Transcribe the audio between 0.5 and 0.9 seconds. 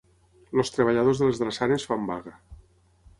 Els